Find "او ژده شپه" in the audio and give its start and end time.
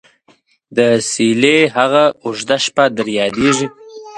2.23-2.85